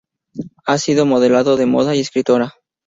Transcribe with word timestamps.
Ha 0.65 0.79
sido 0.79 1.05
modelo 1.05 1.55
de 1.55 1.67
moda 1.67 1.93
y 1.95 1.99
escritora. 1.99 2.55